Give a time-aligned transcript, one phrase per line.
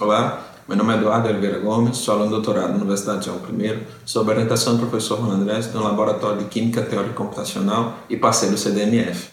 [0.00, 4.30] Olá, meu nome é Eduardo Oliveira Gomes, sou aluno doutorado na Universidade João I, sob
[4.30, 8.58] a orientação do professor Ronald Andrés, do Laboratório de Química Teórica Computacional e parceiro do
[8.58, 9.28] CDMF.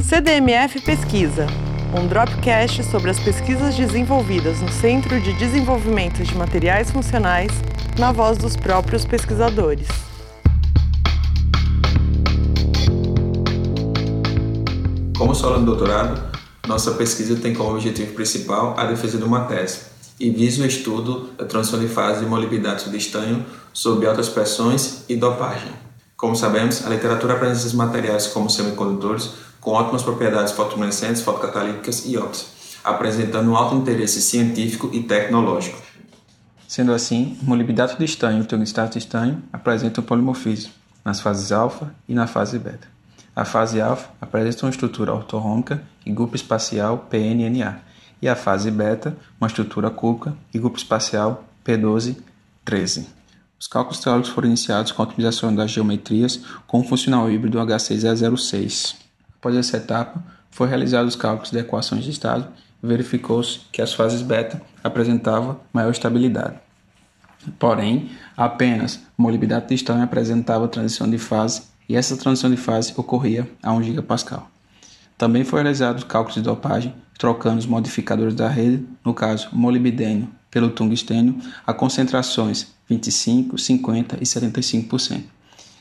[0.00, 1.48] CDMF Pesquisa,
[1.92, 7.50] um dropcast sobre as pesquisas desenvolvidas no Centro de Desenvolvimento de Materiais Funcionais,
[7.98, 9.88] na voz dos próprios pesquisadores.
[15.18, 16.29] Como sou aluno doutorado,
[16.70, 19.80] nossa pesquisa tem como objetivo principal a defesa de uma tese
[20.20, 25.02] e visa o estudo da transição de fase de molibdato de estanho sob altas pressões
[25.08, 25.72] e dopagem.
[26.16, 29.30] Como sabemos, a literatura apresenta esses materiais como semicondutores
[29.60, 32.46] com ótimas propriedades fotoluminescentes, fotocatalíticas e ópticas,
[32.84, 35.76] apresentando um alto interesse científico e tecnológico.
[36.68, 40.70] Sendo assim, o molibdato de estanho e o tungstato de estanho apresentam polimorfismo
[41.04, 42.99] nas fases alfa e na fase beta.
[43.34, 47.80] A fase alfa apresenta uma estrutura ortorrômica e grupo espacial PNNA,
[48.22, 53.06] e a fase beta, uma estrutura cúbica e grupo espacial P12-13.
[53.58, 58.96] Os cálculos teóricos foram iniciados com a otimização das geometrias com o funcional híbrido H6E06.
[59.38, 62.48] Após essa etapa, foi realizado os cálculos de equações de estado
[62.82, 66.56] e verificou-se que as fases beta apresentavam maior estabilidade.
[67.58, 73.50] Porém, apenas molibdato de estanho apresentava transição de fase e essa transição de fase ocorria
[73.60, 74.44] a 1 GPa.
[75.18, 80.70] Também foi realizado cálculos de dopagem, trocando os modificadores da rede, no caso molibdênio pelo
[80.70, 81.36] tungstênio,
[81.66, 85.24] a concentrações 25, 50 e 75%.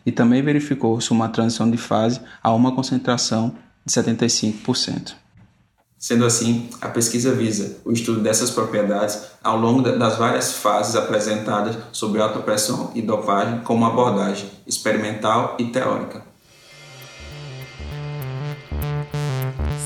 [0.04, 3.54] E também verificou-se uma transição de fase a uma concentração
[3.86, 5.14] de 75%.
[6.00, 11.76] Sendo assim, a pesquisa visa o estudo dessas propriedades ao longo das várias fases apresentadas
[11.92, 16.24] sob alta pressão e dopagem como abordagem experimental e teórica.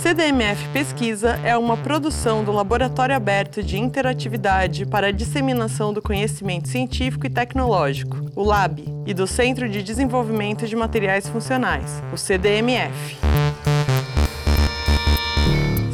[0.03, 6.67] CDMF Pesquisa é uma produção do Laboratório Aberto de Interatividade para a Disseminação do Conhecimento
[6.67, 13.17] Científico e Tecnológico, o LAB, e do Centro de Desenvolvimento de Materiais Funcionais, o CDMF.